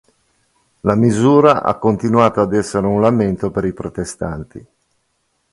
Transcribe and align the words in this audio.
La 0.79 0.95
misura 0.95 1.61
ha 1.61 1.77
continuato 1.77 2.41
ad 2.41 2.55
essere 2.55 2.87
un 2.87 3.01
lamento 3.01 3.51
per 3.51 3.65
i 3.65 3.71
protestanti. 3.73 4.65